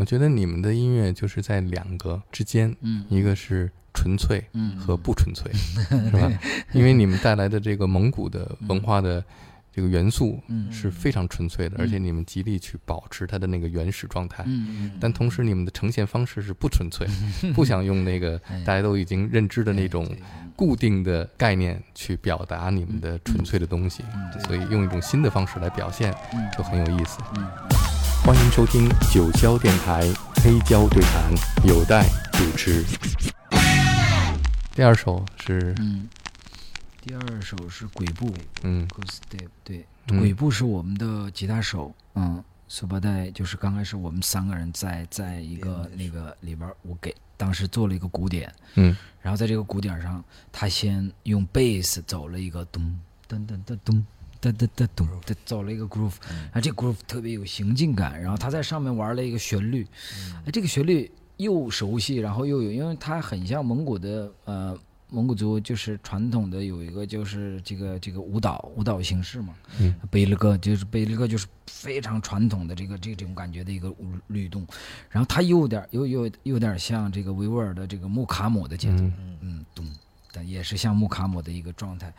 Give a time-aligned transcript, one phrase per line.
[0.00, 3.04] 我觉得你们的音乐就是在两个之间，嗯。
[3.10, 4.74] 一个是纯粹嗯。
[4.78, 6.32] 和不纯粹， 是吧？
[6.72, 9.22] 因为你们带来的这个蒙古的文化的
[9.70, 10.72] 这个元素嗯。
[10.72, 14.42] 是非常纯粹的，嗯而且你们极力去保持它的那个原始状态。
[14.98, 17.06] 但同时，你们的呈现方式是不纯粹，
[17.52, 20.08] 不想用那个 哎大家都已经认知的那种
[20.56, 24.40] 固定的概念去表达你们的纯粹的东西，嗯。
[24.46, 26.48] 所以用一种新的方式来表现嗯。
[26.56, 27.18] 就很有意思。
[27.36, 27.46] 嗯
[28.22, 30.02] 欢迎收听九霄电台
[30.36, 31.32] 黑胶对谈，
[31.66, 32.84] 有待主持。
[34.72, 36.08] 第二首是嗯，
[37.00, 38.32] 第二首是鬼步。
[38.62, 38.86] 嗯。
[38.88, 40.20] Ghost Step，对，嗯。
[40.20, 48.96] 鬼步是我们的吉他手，嗯，苏八代就是刚开始我们三个人在在一个那个里边儿，我给当时做了一个鼓点，嗯。
[49.22, 54.04] 然后在这个鼓点上，他先用贝斯走了一个咚噔噔噔咚。
[54.40, 59.86] 噔噔噔咚，他走了一个 groove，然后这个 groove 特别有行进感，然后他在上面玩了一个旋律，
[60.44, 64.78] 哎，这个旋律又熟悉，然后又有，因为它很像蒙古的呃
[65.10, 73.94] 蒙古族就是传统的有一个就是这个这个舞蹈舞蹈形式嘛，嗯，贝勒哥就是贝勒哥就是非常传统的这个这种感觉的一个
[74.28, 74.66] 律动，
[75.08, 79.38] 然后它又有点又又有点像这个维吾尔的这个木卡姆的节奏，嗯。
[79.42, 79.86] 嗯，咚，
[80.32, 82.12] 但也是像木卡姆的一个状态。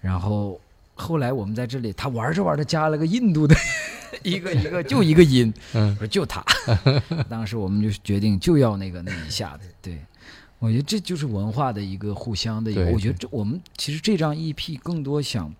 [0.00, 0.60] 然后
[0.94, 3.54] 后来我们在这里，他玩着玩着加了个印度的
[4.22, 6.44] 一个一个就一个音，嗯我说就他。
[7.28, 9.98] 当时我们就决定就要那个那一下子，对。
[10.58, 15.52] 我觉得这就是文化的一个互相的一个，我觉得这我们其实这张 EP 更多想，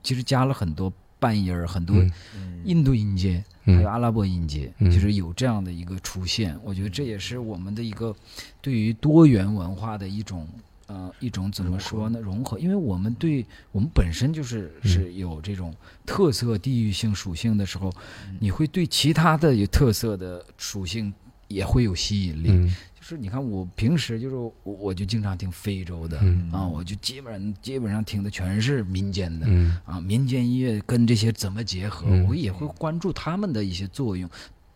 [0.00, 1.96] 其实加了很多半音儿，很多
[2.36, 6.56] 嗯印度音阶，嗯还有阿拉伯音阶，嗯就是有这样的一个出现。
[6.62, 8.14] 我觉得这也是我们的一个
[8.60, 10.46] 对于多元文化的一种
[10.88, 14.90] 呃一种怎么说呢融合，因为我们对我们本身就是嗯。
[14.90, 15.72] 是有这种
[16.04, 17.92] 特色地域性属性的时候，
[18.40, 21.12] 你会对其他的有特色的属性
[21.46, 22.48] 也会有吸引力。
[22.50, 22.74] 嗯。
[22.94, 29.46] 就是你看，我平时就是我我就经常听非洲的、嗯啊，我就基本上基本上听的全是民间的。
[29.48, 29.78] 嗯。
[29.86, 32.26] 啊，民间音乐跟这些怎么结合，嗯。
[32.26, 34.28] 我也会关注他们的一些作用、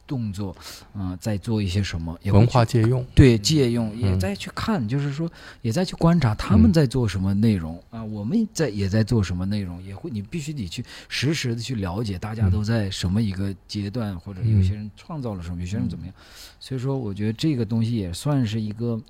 [0.06, 0.54] 动作，
[0.92, 4.20] 啊、在做一些什么，也文化借用，对借用，也嗯。
[4.20, 5.30] 在去看，就是说
[5.62, 6.72] 也在去观察他们嗯。
[6.72, 12.50] 在做什么内容、啊，我们在也在做什么内容，也会你必须得去实时的去了解大家嗯。
[12.50, 16.14] 都在什么一个阶段，或者有些人创造了什么，有些人怎么样，
[16.60, 19.00] 所以说我觉得这个东西也算是一个，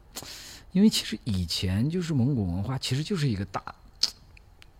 [0.72, 3.62] 因为其实以前就是蒙古文化其实就是一个大。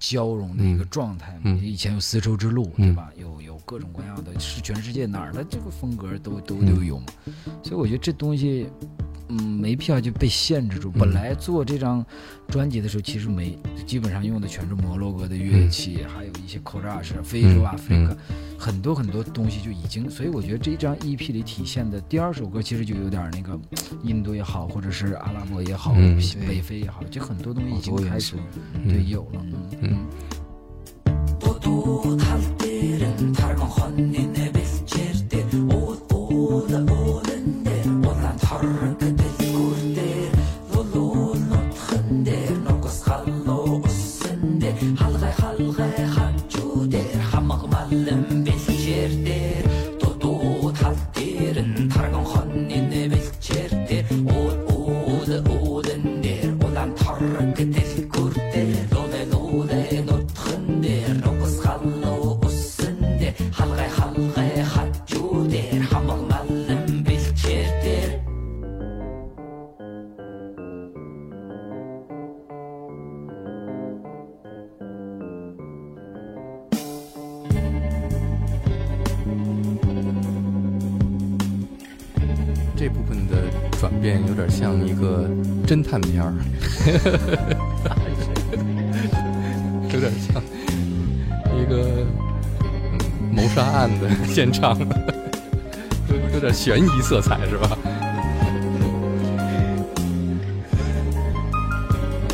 [0.03, 3.09] 交融的一个嗯状态嘛，嗯以前有丝绸之路，嗯对吧？
[3.17, 7.07] 有有各种各样的，是全世界哪儿的这个风格都都嗯都有嘛。
[7.63, 8.67] 所以我觉得这东西，
[9.33, 10.91] 嗯，没必要就被限制住。
[10.95, 11.01] 嗯。
[11.01, 12.05] 本来做这张
[12.49, 17.65] 专辑的时候，其实没基本上用的全是摩洛哥的乐器，还有一些 k o r a s 非洲、嗯。
[17.65, 18.17] 阿非克，
[18.59, 20.09] 很多很多东西就已经。
[20.11, 23.59] 所以我觉得这张 EP 里体现的第二首歌，其实就有点那个
[24.03, 28.37] 印度也好，或者是阿拉伯也好，嗯北非也好，就很多东西已经开始
[28.85, 29.47] 对嗯有了。
[29.81, 30.07] 嗯
[85.93, 86.33] 侦探片儿，
[89.93, 90.43] 有点像
[91.55, 91.77] 一个
[92.63, 92.65] 嗯
[93.31, 94.75] 谋杀案的 现场，
[96.09, 97.77] 有有点悬疑色彩是吧？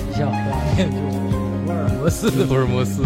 [0.09, 0.32] 一下画
[0.77, 1.00] 面就是
[1.67, 3.03] 福尔摩斯福尔摩斯。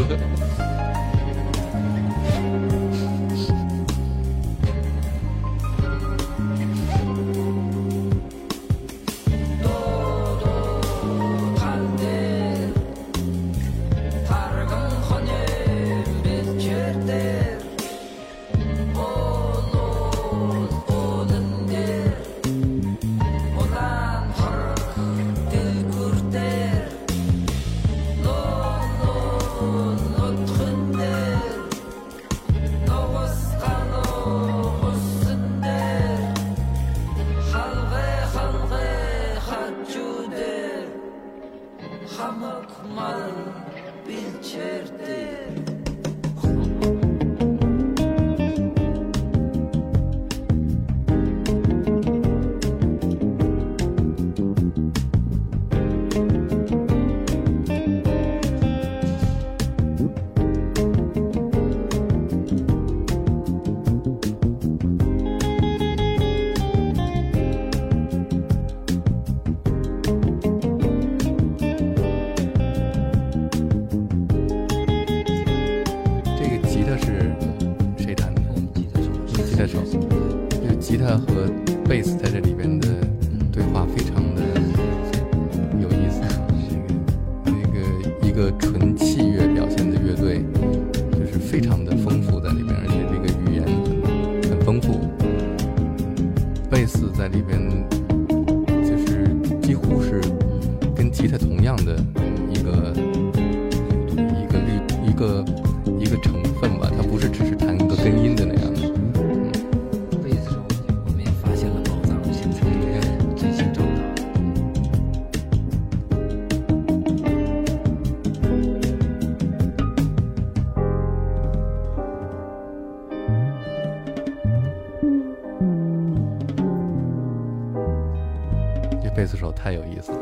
[129.15, 130.19] 贝斯手太有意思了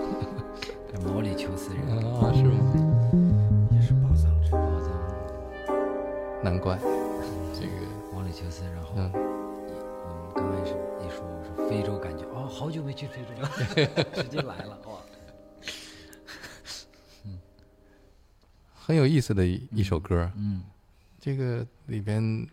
[0.92, 3.69] 这 毛里求斯人啊，是吗？
[3.70, 6.76] 也是宝藏之宝藏，难怪
[7.54, 8.64] 这个毛里求斯。
[8.64, 13.48] 然后嗯，我们刚开始一说，我说非洲感觉哦，好久没去非洲了，
[14.22, 14.98] 直接来了哇！
[18.75, 20.31] 很有意思的一一首歌。
[20.37, 20.62] 嗯
[21.22, 22.46] 这个里边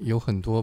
[0.00, 0.60] 有很多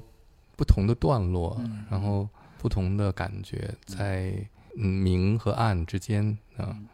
[0.57, 2.27] 不同的段落，嗯然后
[2.59, 4.45] 不同的感觉在嗯
[4.85, 6.69] 明和暗之间啊。
[6.71, 6.87] 嗯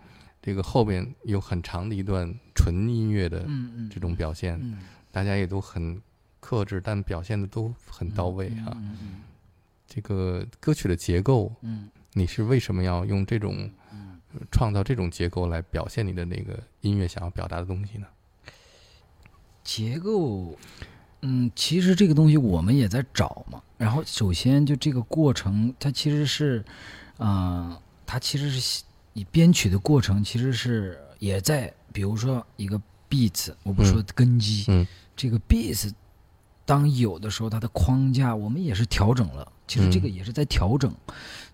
[0.45, 3.47] 这个后边有很长的一段纯音乐的
[3.89, 6.01] 这种表现，嗯大家也都很
[6.41, 8.77] 克制，但表现的都很到位啊。
[9.87, 13.71] 这个歌曲的结构，嗯你是为什么要用这种
[14.51, 18.07] 创造这种结构来表现你的那个音乐想要表达的东西呢？
[19.63, 20.57] 结构，
[21.21, 23.63] 嗯，其实这个东西我们也在找嘛。
[23.77, 26.65] 然后首先就这个过程，它其实是，
[27.17, 28.83] 啊、它其实是
[29.13, 35.91] 以编曲的过程，其实是也在，比如说一个 beat，我不说根基，嗯这个 beat，
[36.65, 40.93] 当有的时候它的框架我们也是调整了，其实这个嗯也是在调整，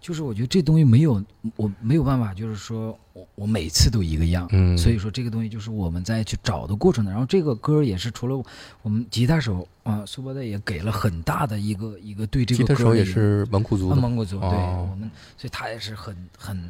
[0.02, 1.24] 就是我觉得这东西没有，
[1.56, 7.12] 我没有办法，就是说我我每次都一个样，嗯，所以说这个东西就是我们在去找的过程的。
[7.12, 8.44] 然后这个歌也是除了
[8.82, 16.70] 我们吉他手啊，苏伯代也给了很大的一个一个对这吉他手也个歌的一个是蒙古族蒙古族，对哦我们，所以他也是很很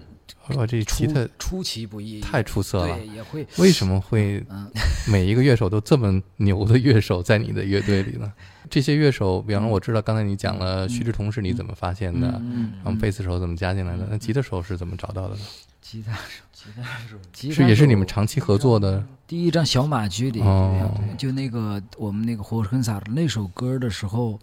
[0.55, 2.95] 哇，这吉出他出其不意，太出色了。
[2.97, 4.69] 对，也会为什么会嗯
[5.07, 8.31] 每一个乐手都这么牛的乐手在你的乐队里呢？
[8.69, 10.89] 这些乐手，比方说我知道刚才你讲了嗯。
[10.89, 15.41] 徐志同是你怎么发现的，嗯然后贝斯手怎么加进来的，嗯那吉他手是怎么找到的呢？
[15.81, 20.91] 吉他手，吉他手，吉他是也是你手们长期合作的第一张小马驹里，哦。
[21.17, 24.39] 就那个我们那个火很洒那首歌的时候，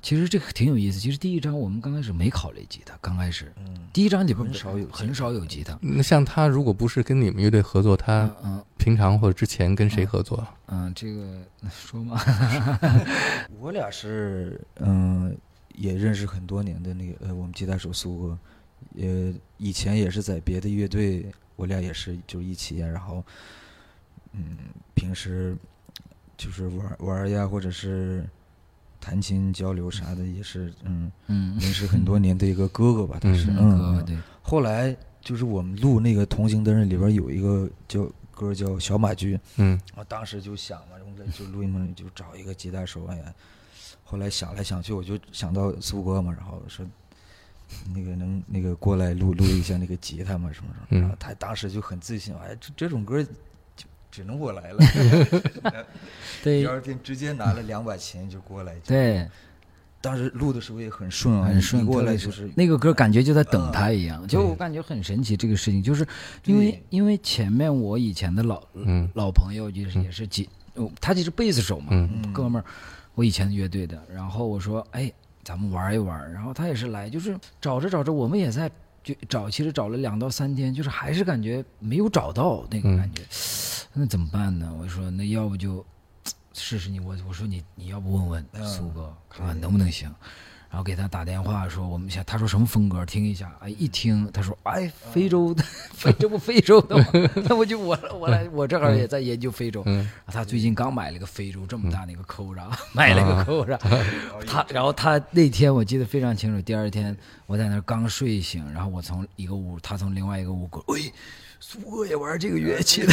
[0.00, 0.98] 其实这个挺有意思。
[1.00, 5.78] 其实第一张我们刚开始没考虑吉他，刚开始嗯，第一张里边很少有很少有吉他。
[5.82, 10.46] 那像他如果不是跟你们乐队合作，他嗯嗯平常或者之前跟谁合作？
[10.66, 12.20] 嗯，这个 说嘛，
[13.58, 15.36] 我俩是嗯、
[15.74, 18.38] 也认识很多年的那个呃，我们吉他手苏哥，
[18.94, 21.26] 也以前也是在别的乐队，
[21.56, 23.24] 我俩也是就一起，然后
[24.32, 24.56] 嗯，
[24.94, 25.56] 平时
[26.36, 28.24] 就是玩玩呀，或者是
[29.08, 39.80] 弹琴交流啥的，也是嗯，嗯，认识很多年的一个哥哥吧，他是嗯后来就是我们录那个《同行的人》里边有一个叫歌叫《小马驹》，嗯。
[39.96, 43.32] 我当时就想嘛，我们就录音棚里就找一个吉他手，哎呀，
[44.04, 46.84] 后来想来想去，我就想到苏哥嘛，然后说
[47.94, 51.00] 那个能那个过来录录一下那个吉他嘛什么什么，嗯。
[51.00, 53.30] 然后他当时就很自信，哎，这这种歌就
[54.18, 54.78] 只能我来了，
[56.42, 59.24] 对第二天直接拿了两把琴就过来，对，
[60.00, 61.86] 当时录的时候也很顺啊，很顺。
[61.86, 65.36] 过来就是那个歌，感觉就在等他一样，就我感觉很神奇。
[65.36, 66.04] 这个事情就是
[66.46, 72.64] 因为因为前面我以前的老嗯老朋友就是也是吉，哦他就是贝斯手嘛，哥们儿，
[73.14, 74.02] 我以前乐队的。
[74.12, 75.12] 然后我说，哎，
[75.44, 76.32] 咱们玩一玩。
[76.32, 78.68] 然后他也是来，就是找着找着，我们也在
[79.04, 83.22] 就找，其实找了两到三天，就是还是感觉没有找到那个嗯感觉。
[83.98, 84.72] 那怎么办呢？
[84.78, 85.84] 我说，那要不就
[86.52, 87.00] 试试你。
[87.00, 90.08] 我我说你你要不问问嗯苏哥，看看能不能行。
[90.70, 93.50] 然后给他打电话说，我们想，他说什么风格，听一下。
[93.60, 95.64] 哎，一听他说，哎，非洲的，
[95.94, 97.06] 非这不非洲的吗？
[97.48, 99.82] 那我就我我来，我正好也在研究非洲。
[99.86, 103.78] 嗯他最近刚买了个非洲这么大那个 Cobra，、买了个 Cobra，
[104.46, 111.10] 他然后他那天我记得非常清楚，第二天我在那儿刚睡醒，然后我从一个屋，他从另外一个屋过，喂，
[111.60, 113.12] 苏哥也玩这个乐器的，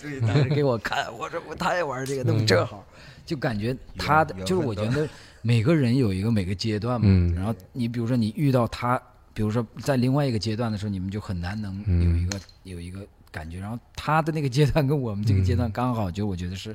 [0.00, 2.84] 对，当时 给我看，我说我他也玩这个，那么正好，
[3.26, 5.08] 就感觉他的就是我觉得
[5.42, 7.34] 每个人有一个每个阶段嘛，嗯。
[7.34, 9.00] 然后你比如说你遇到他，
[9.34, 12.02] 比如说在另外一个阶段的时候，你们就很难能嗯。
[12.02, 13.58] 有一个、有一个感觉。
[13.58, 15.72] 然后他的那个阶段跟我们这个阶段嗯。
[15.72, 16.74] 刚好，就我觉得是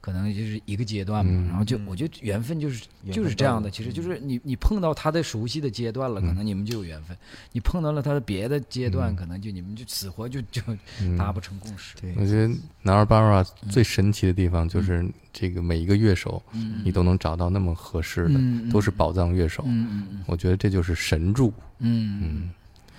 [0.00, 1.32] 可能就是一个阶段嘛。
[1.34, 1.46] 嗯。
[1.48, 1.86] 然后就嗯。
[1.86, 6.34] 我觉得缘分就是缘就是这样的，其实就是你你碰到他的熟悉的阶段了，可嗯。
[6.36, 7.16] 能你们就有缘分；
[7.52, 9.16] 你碰到了他的别的阶段，嗯。
[9.16, 10.62] 可能就你们就死活就就
[11.02, 11.16] 嗯。
[11.16, 11.96] 达不成共识。
[12.00, 12.14] 对。
[12.16, 12.48] 我觉得
[12.84, 19.62] a r b a 最神奇的地方就是这个每一个乐手，嗯，你都能找到那么合适的，嗯都是宝藏乐手。
[19.66, 21.52] 嗯嗯我觉得这就是神助。
[21.78, 22.50] 嗯嗯。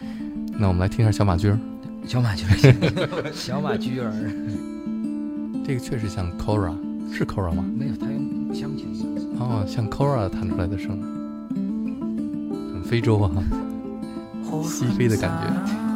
[0.01, 4.10] 嗯，那我们来听一下小马驹儿，嗯，小马驹儿，小马驹儿，
[5.68, 6.74] 这个确实像 Kora，
[7.12, 7.63] 是 Kora 吗？
[7.78, 8.88] 没有，他用乡情。
[9.39, 11.00] 哦，像 Kora 弹出来的声，
[12.74, 13.32] 很非洲啊，
[14.63, 15.88] 西非的感觉。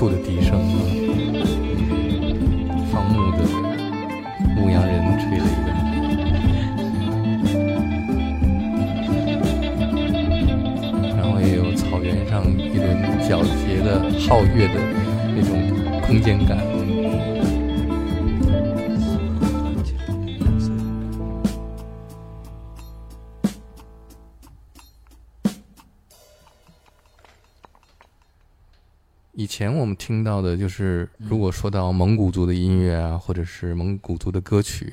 [0.00, 0.80] 树的笛声啊，
[2.90, 3.44] 放牧的
[4.56, 5.68] 牧羊人吹了一个，
[11.18, 12.88] 然后也有草原上一轮
[13.28, 14.80] 皎洁的皓月的
[30.10, 34.92] 听到的就是，如果说到蒙古族的音乐啊，或者是蒙古族的歌曲，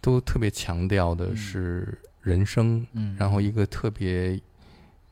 [0.00, 4.40] 都特别强调的是人声，嗯，然后一个特别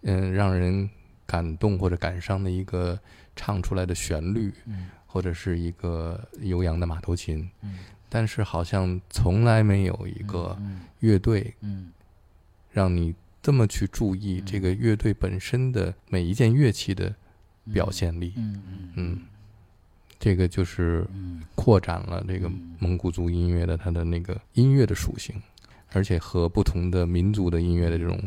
[0.01, 0.91] 嗯让人
[1.25, 2.99] 感动或者感伤的一个
[3.37, 4.89] 唱出来的旋律，嗯。
[5.07, 7.79] 或者是一个悠扬的马头琴，嗯。
[8.09, 11.93] 但是好像从来没有一个嗯乐队嗯。
[12.73, 14.45] 让你这么去注意嗯。
[14.45, 17.15] 这个乐队本身的每一件乐器的嗯
[17.71, 18.33] 表现力。
[18.37, 19.19] 嗯嗯嗯，
[20.19, 21.43] 这个就是嗯。
[21.55, 22.75] 扩展了这个嗯。
[22.79, 25.41] 蒙古族音乐的它的那个音乐的属性，
[25.93, 28.21] 而且和不同的民族的音乐的这种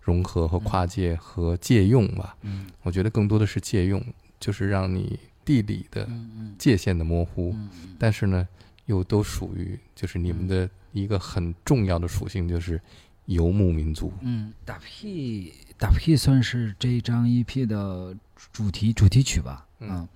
[0.00, 2.36] 融合和跨界和借用吧。
[2.42, 2.66] 嗯。
[2.82, 4.02] 我觉得更多的是借用，
[4.40, 6.08] 就是让你地理的
[6.56, 7.68] 界限的模糊，嗯
[7.98, 8.46] 但是呢，
[8.86, 12.80] 又都属于就是你们的一个很重要的属性，就是
[13.26, 14.12] 游牧民族。
[14.22, 18.16] 嗯，打屁打屁算是这张 EP 的
[18.52, 19.66] 主题主题曲吧？
[19.80, 20.08] 嗯嗯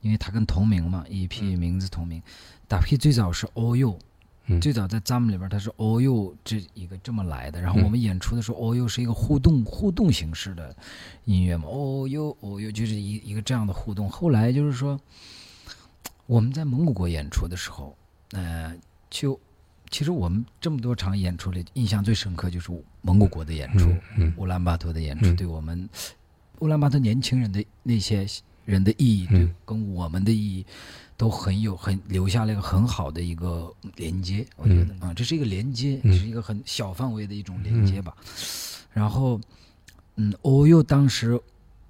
[0.00, 2.22] 因为它跟同名嘛，EP 名字同名。
[2.68, 3.98] 大 P 最早是 All You，、
[4.46, 7.60] 嗯最早在咱们里边它是 All You 这一个这么来的。
[7.60, 10.74] 然后嗯我们演出的时候，All You 是一个互动互动形式的
[11.24, 14.08] 音乐嘛，All You All You 就是一一个这样的互动。
[14.08, 14.98] 后来就是说，
[16.26, 17.96] 我们在蒙古国演出的时候，
[18.30, 18.72] 呃，
[19.10, 19.38] 就
[19.90, 22.70] 其实我们这么多场演出里，印象最深刻就是
[23.02, 23.86] 蒙古国的演出。
[23.90, 25.88] 嗯嗯乌兰巴托的演出嗯对我们
[26.60, 28.26] 乌兰巴托年轻人的那些
[28.64, 30.64] 人的意义，嗯对跟我们的意义
[31.16, 38.14] 都很有很留下了一个很好的一个连接，我觉得啊、这是一个连接，嗯是一个很小范围的一种连接吧。
[38.92, 39.40] 然后，
[40.16, 41.40] 嗯，欧佑当时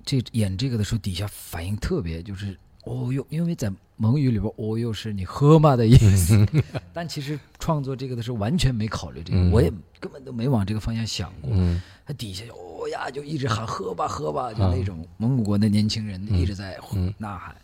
[0.04, 2.56] 这演这个的时候，底下反应特别就是。
[2.84, 6.46] 欧佑，因为在蒙语里边，欧佑是你喝嘛的意思，
[6.94, 9.70] 但其实创作这个的时候完全没考虑这个，嗯我也
[10.00, 11.50] 根本都没往这个方向想过。
[11.52, 17.12] 嗯他底下就哦呀，就一直喊喝吧喝吧，就那种蒙古国的年轻人一直在嗯。
[17.18, 17.56] 呐喊，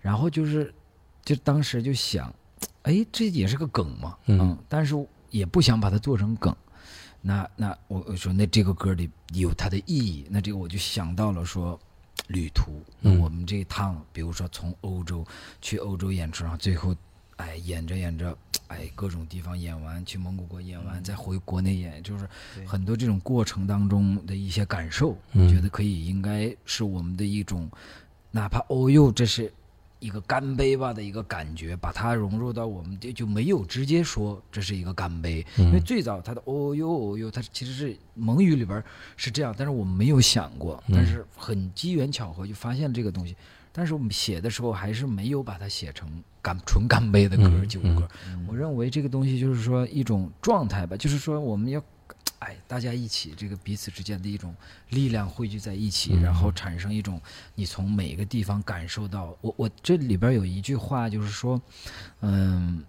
[0.00, 0.72] 然后就是，
[1.22, 2.34] 就当时就想，
[2.82, 4.56] 哎，这也是个梗嘛，嗯。
[4.68, 4.94] 但是
[5.30, 6.54] 也不想把它做成梗。
[7.20, 11.78] 那那我我说那这个歌里有它的意义，那这个我就想到了说，
[12.28, 12.82] 旅途。
[13.20, 15.24] 我们这一趟，比如说从欧洲
[15.60, 16.96] 去欧洲演出，然后最后，
[17.36, 18.36] 哎，演着演着，
[18.72, 22.28] 哎，各种地方演完，去蒙古国演完，再回国内演，就是
[22.66, 25.44] 很多这种过程当中的一些感受，嗯。
[25.44, 27.70] 我觉得可以应该是我们的一种，
[28.30, 29.52] 哪怕哦哟，这是
[29.98, 38.82] 一个干杯吧的一个感觉，把它融入到我们就就没有直接说这是一个干杯，因为最早它的哦哟哦哟，它其实是蒙语里边
[39.16, 43.36] 是这样，但是我们没有想过，但是很机缘巧合就发现了这个东西，
[43.70, 46.08] 但是我们写的时候还是没有把它写成
[46.42, 48.08] 干纯干杯的歌嗯旧歌，
[48.48, 51.80] 我认为这个东西就是说一种状态吧，就是说我们要，
[52.40, 54.52] 哎，大家一起这个彼此之间的一种
[54.90, 57.20] 力量汇聚在一起，然后产生一种
[57.54, 59.36] 你从每个地方感受到。
[59.40, 61.62] 我我这里边有一句话就是说，
[62.22, 62.82] 嗯，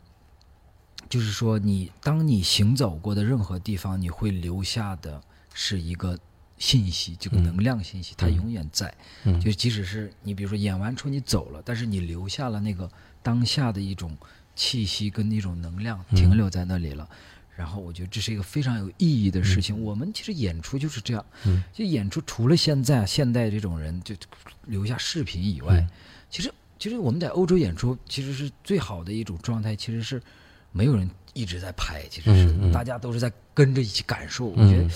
[1.08, 5.22] 就是说你当你行走过的任何地方，你会留下的
[5.54, 6.18] 是一个
[6.58, 8.92] 信息，这个能量信息，它永远在。
[9.26, 12.89] 嗯就即使是你比如说演完出你走了，但是你留下了那个
[13.23, 14.15] 当下的一种
[14.55, 17.09] 气息跟一种能量停留在那里了。
[17.55, 19.79] 然后我觉得这是一个非常有意义的事情。
[19.79, 21.63] 我们其实演出就是这样，嗯。
[21.71, 24.15] 就演出除了现在现代这种人就
[24.65, 25.89] 留下视频以外，嗯。
[26.31, 30.21] 其实其实我们在欧洲演出其实是最好的一种状态，其实是
[30.71, 34.45] 没有人一直在拍，其实是大家都是在跟着一起感受。
[34.45, 34.89] 我嗯觉得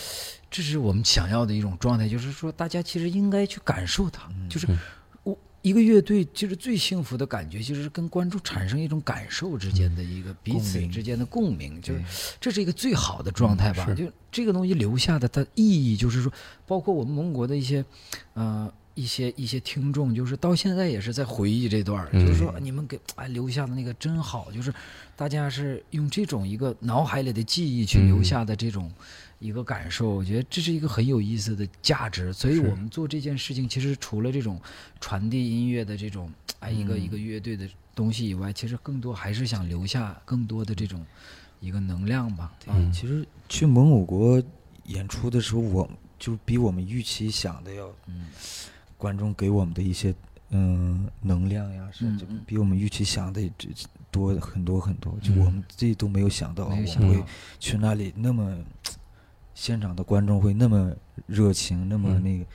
[0.49, 4.67] 这是我们想要的一种状态，就是说大家其实应该去感受它，就是
[5.61, 12.01] 一个乐队其实最幸福的感觉，就是跟观众产生一种感受之间的一个彼此之间的共鸣，就是
[12.39, 13.85] 这是一个最好的状态吧。
[13.93, 16.31] 就这个东西留下的它意义，就是说，
[16.65, 17.83] 包括我们蒙古国的一些，
[18.33, 18.71] 呃。
[18.97, 24.73] 一些一些听众，就是到现在也是在回忆这段就是说你们给哎留下的那个真好，就是
[25.15, 28.91] 大家是用这种一个脑海里的记忆去留嗯下的这种
[29.39, 32.33] 一个感受，我觉得这是一个很有意思的价值。
[32.33, 34.59] 所以我们做这件事情，其实除了这种
[34.99, 41.05] 传递音乐的这种哎一个一个乐队的东西以外，其实更多还是想留下更多的这种
[41.59, 42.51] 一个能量吧。
[42.67, 42.91] 嗯。
[42.91, 44.41] 其实去蒙古国
[44.85, 48.25] 演出的时候，我就比我们预期想的要，嗯。
[48.97, 50.11] 观众给我们的一些
[50.49, 52.41] 嗯能量呀，是就嗯嗯。
[52.47, 53.69] 比我们预期想的这
[54.09, 55.45] 多很多很多，就嗯。
[55.45, 57.27] 我们自己都没有想到，没有我们会想
[57.59, 58.57] 去那里那么
[59.57, 60.93] 现场的观众会那么
[61.25, 62.23] 热情，那么嗯。
[62.23, 62.45] 那个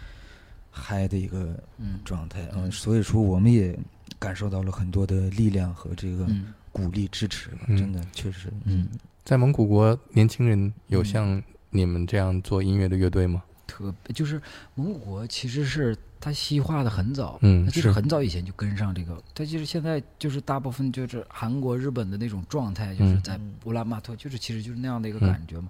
[0.71, 1.99] 嗨的一个嗯。
[2.05, 3.77] 状态，嗯，所以说我们也
[4.21, 6.55] 感受到了很多的力量和这个嗯。
[6.71, 7.77] 鼓励支持吧，嗯。
[7.77, 8.87] 真的确实，嗯，
[9.25, 13.43] 在蒙古国，年轻人有像你们这样做音乐的乐队吗？
[13.67, 14.41] 特别就是
[14.77, 17.93] 蒙古国其实是它西化的很早，嗯它其实是。
[17.93, 23.23] 很早以前就跟上这个，它其实现在就是大部分就是韩国、日本的那种状态，就是嗯。
[23.23, 23.55] 在嗯。
[23.65, 25.27] 乌兰巴托，就是其实就是那样的一个嗯。
[25.27, 25.69] 感觉嘛。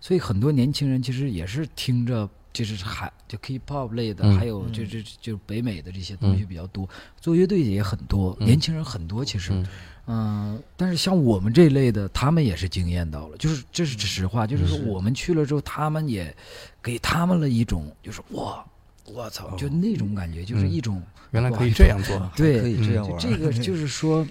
[0.00, 2.28] 所以很多年轻人其实也是听着。
[2.52, 4.36] 就是韩就 K-pop 类的，嗯。
[4.36, 6.86] 还有就就就北美的这些东西比较多，
[7.18, 8.44] 做乐队的也很多，嗯。
[8.44, 9.66] 年轻人很多其实，嗯。
[10.06, 16.36] 嗯，但是像我们这类的，他们也是惊艳到了，就是这是实话，就是说我们去了之后，他们也
[16.82, 18.62] 给他们了一种，就是哇，
[19.14, 24.26] 我操，就那种感觉，就是一种，原来可以这样做，对可以这样玩这个 就是说，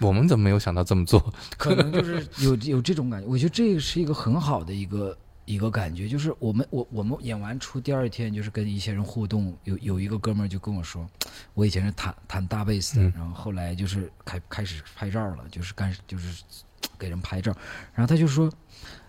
[0.00, 1.32] 我们怎么没有想到这么做？
[1.56, 11.08] 可能就是有有这种感觉，我觉得这个是一个很好的一个一个感觉，就是我们我我们演完出第二天，就是跟一些人互动，有有一个哥们儿就跟我说，
[11.54, 16.42] 我以前是弹弹大贝斯的，嗯然后后来就是开开始拍照了，就是干就是
[16.98, 17.54] 给人拍照，
[17.94, 18.50] 然后他就说。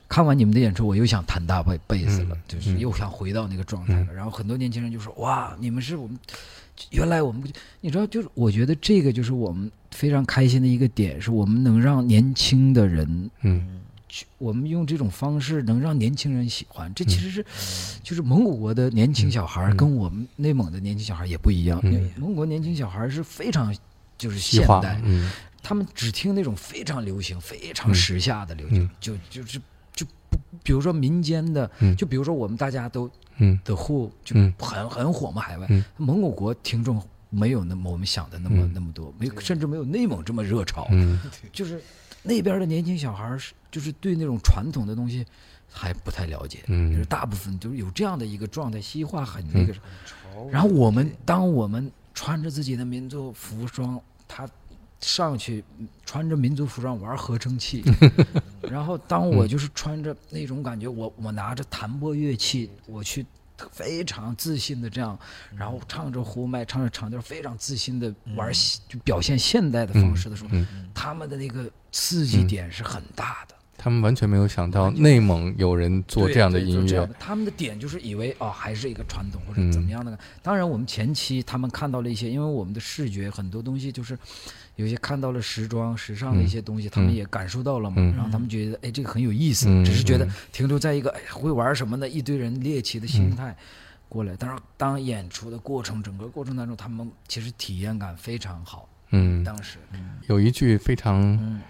[0.10, 4.14] 看完你们的演出，我又想弹大贝贝斯了，嗯就是嗯又想回到那个状态了。
[4.14, 6.18] 然后很多年轻人就说：“哇，你们是我们
[6.92, 7.44] 原来我们
[7.82, 16.92] 你知道，就是我觉得这个就是我们非常开心的一个点，是我们能让年轻的人嗯去，我们用这种方式能让年轻人喜欢。
[16.94, 17.46] 这其实是，
[18.02, 21.84] 就是蒙古国的年轻小孩跟我们内蒙的年轻小孩也不一样。
[22.18, 23.76] 蒙古国年轻小孩是非常
[24.18, 25.30] 就是现代，嗯
[25.62, 29.60] 他们只听那种非常流行、非常嗯时下的流行，嗯就就是
[30.64, 31.96] 比如说民间的，嗯。
[31.96, 33.60] 就比如说我们大家都嗯。
[33.64, 34.54] 的户就嗯。
[34.60, 35.84] 很很火嘛，海外、嗯。
[35.98, 38.72] 蒙古国听众没有那么我们想的那么、嗯。
[38.74, 41.20] 那么多，没有甚至没有内蒙这么热潮，嗯。
[41.52, 41.82] 就是
[42.24, 45.26] 那边的年轻小孩是就是对那种传统的东西
[45.70, 49.74] 还不太了解，就是嗯大部分就是有这样的一个状态，西化很那个。
[50.52, 54.48] 然后我们当我们穿着自己的民族服装，他
[55.00, 55.64] 上去
[56.06, 57.84] 穿着民族服装玩合成器，
[58.70, 63.26] 然后当我就是穿着那种感觉，我我拿着弹拨乐器，我去
[63.72, 65.18] 非常自信的这样，
[65.56, 68.52] 然后唱着呼麦，唱着长调，非常自信的玩，
[68.88, 73.56] 就表现现代的方式的时候，嗯他们的那个刺激点是很大的。
[73.80, 79.72] 他们完全没有想到内蒙有人做这样的对音乐他们的点就是以为哦，还是一个传统或者嗯。
[79.72, 80.10] 怎么样的。
[80.10, 80.18] 呢？
[80.42, 84.18] 当然，我们前期他们看到了一些，因为我们的视觉很多东西就是
[84.78, 88.16] 有些看到了时装、时尚的一些东西，他们也感受到了嘛，嗯。
[88.16, 89.84] 然后他们觉得哎，这个很有意思，嗯。
[89.84, 93.54] 只是觉得嗯停留在一个哎会玩什么的一堆人猎奇的心态。
[94.10, 98.88] 过来，但是当演出的过程，整个过程当中，他们其实体验感非常好。
[99.10, 99.80] 嗯，当时，
[100.28, 101.62] 有一句非常嗯，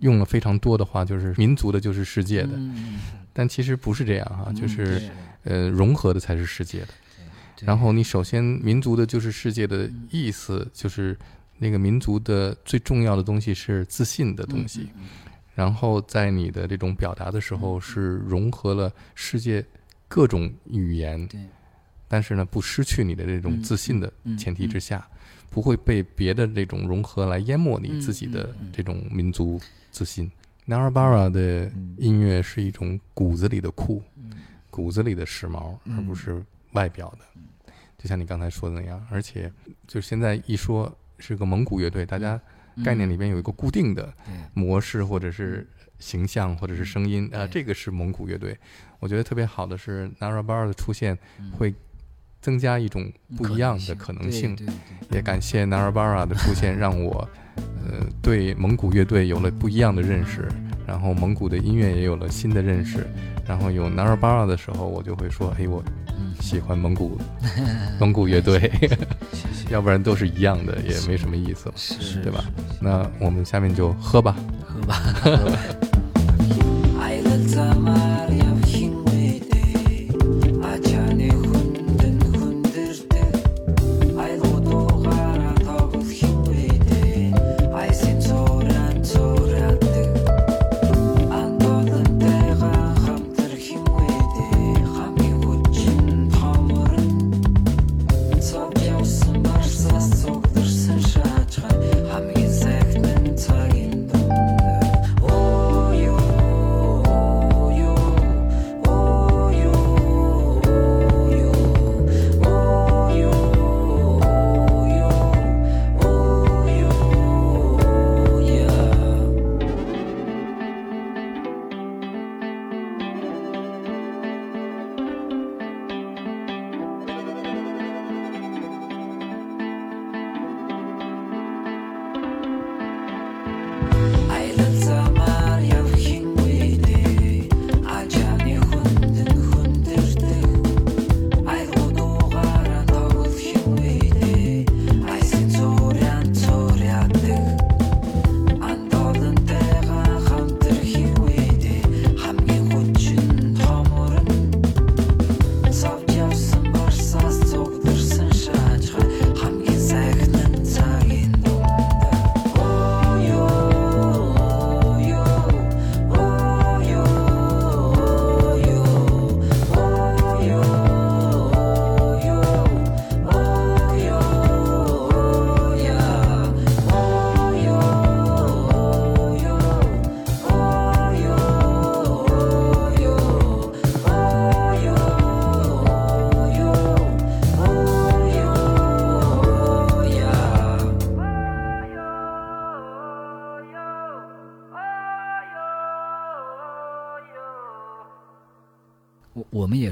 [0.00, 2.98] 用了非常多的话，就是民族的就是世界的，嗯
[3.32, 5.10] 但其实不是这样哈，嗯就是
[5.44, 6.88] 呃融合的才是世界的。
[7.62, 11.16] 然后你首先民族的就是世界的意思，就是
[11.58, 14.88] 那个民族的最重要的东西是自信的东西，
[15.54, 19.64] 然后在你的这种表达的时候是融合了世界
[20.08, 21.40] 各种语言，对，
[22.06, 25.06] 但是呢不失去你的这种嗯自信的嗯前提之下，
[25.50, 30.30] 不会被别的这种融合来淹没你嗯自己的这种民族自信。
[30.68, 34.32] Narabara 的音乐是一种骨子里的酷，嗯。
[34.68, 35.96] 骨子里的时髦，嗯。
[35.96, 37.72] 而不是外表的。
[37.96, 39.50] 就像你刚才说的那样，而且
[39.86, 42.40] 就现在一说是个蒙古乐队，大家
[42.84, 44.12] 概念里边有一个固定的
[44.54, 45.66] 模式或者是
[45.98, 48.56] 形象或者是声音呃、这个是蒙古乐队。
[49.00, 51.50] 我觉得特别好的是 Narabara 的出现嗯。
[51.52, 51.74] 会
[52.40, 54.56] 增加一种不一样的可能性。
[55.10, 60.46] 也感谢 Narabara 的出现， 让我呃对蒙古乐队有了不一样的认识，
[60.86, 63.06] 然后蒙古的音乐也有了新的认识。
[63.46, 65.82] 然后有 Narabara 的时候，我就会说，哎，我
[66.18, 66.34] 嗯。
[66.40, 67.18] 喜欢蒙古
[67.98, 68.60] 蒙古乐队，
[69.70, 72.44] 要不然都是一样的，也没什么意思了，是对吧？
[72.80, 74.36] 那我们下面就喝吧。
[74.64, 75.02] 喝吧。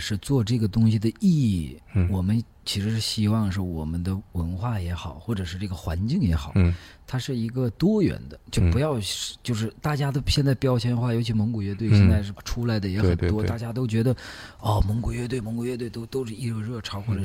[0.04, 2.06] 是做这个东西的意义，嗯。
[2.10, 6.74] 我们其实是希望是我们的文化也好，或者是这个环境也好，嗯。
[7.06, 8.70] 它是一个多元的，就嗯。
[8.70, 11.96] 不要是就是大家都现在标签化，尤其蒙古乐队嗯。
[11.96, 13.48] 现在是出来的也很多，对对对。
[13.48, 14.14] 大家都觉得
[14.60, 17.22] 哦，蒙古乐队，蒙古乐队都都是一热热潮，或者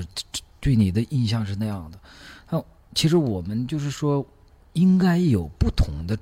[0.62, 2.00] 对你的印象是那样的。
[2.50, 2.64] 那
[2.96, 4.26] 其实我们就是说，
[4.74, 6.18] 应该有不同的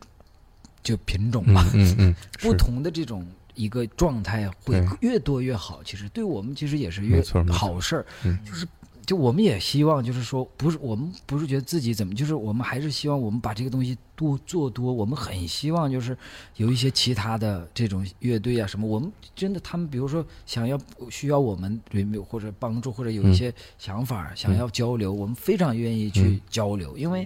[0.81, 3.25] 就品种嗯吧，嗯嗯， 不同的这种
[3.57, 5.83] 一个状态会越多越好。
[5.83, 8.05] 其实对我们其实也是越好事儿。
[8.23, 8.65] 嗯就是
[9.05, 14.91] 就我们也希望，就是说，不是我们不是觉得自己怎么，就是我们还是希望我们把这个东西多做多。
[14.91, 16.17] 我们很希望就是
[16.57, 20.77] 有一些其他的这种乐队啊什么，我们真的他们比如说想要
[21.09, 21.79] 需要我们
[22.27, 27.25] 或者帮助或者有一些想法、想要交流，我们非常愿意去嗯交流，因为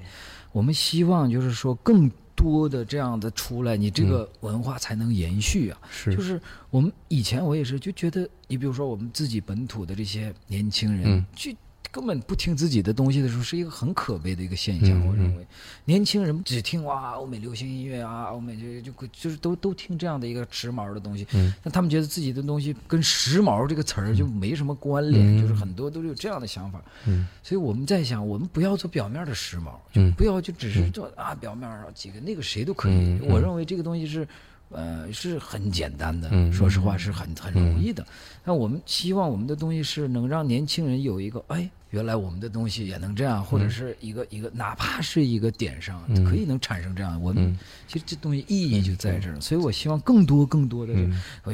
[0.51, 2.07] 我们希望就是说更
[2.41, 5.79] 多的这样的出来，你这个文化才能延续啊。
[5.91, 6.15] 是。
[6.15, 11.25] 就是我们以前我也是就觉得，你比如说我们自己本土的这些年轻人，嗯。
[11.35, 11.55] 去
[11.91, 14.89] 根本不听自己的东西的时候，是一个很可悲的一个现象。
[14.91, 15.45] 嗯我认为，
[15.83, 26.81] 年轻人只听哇欧美流行音乐啊，欧美就就就是都都听这样的一个时髦的东西，嗯那他们觉得自己的东西跟时髦这个词儿就没什么关联，嗯就是很多都是有这样的想法。
[27.05, 33.19] 嗯所以我们在想，我们不要做表面的时髦，就嗯不要就只是做啊表面上几个那个谁都可以。
[33.23, 34.25] 我认为这个东西是，
[34.69, 38.05] 呃，是很简单的，嗯说实话是很很容易的。
[38.45, 46.25] 那我们希望我们的东西是能让年轻人有一个，哎，原来我们的东西也能这样，或者是一个一个，哪怕是一个点上，嗯。
[46.25, 47.21] 可以能产生这样。
[47.21, 47.59] 我们嗯。
[47.87, 50.93] 其实这东西意义就在这儿，所以我希望更多更多的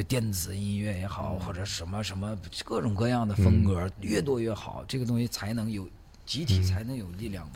[0.03, 5.87] 电子音乐也好，或者什么什么各种各样的风格，越多越好，这个东西才能有
[6.25, 7.53] 集体，才能有力量嘛。